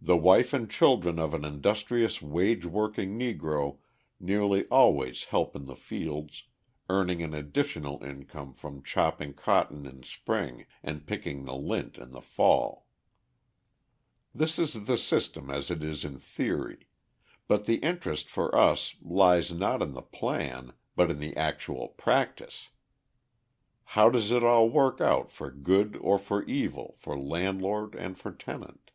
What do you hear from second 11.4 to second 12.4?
the lint in the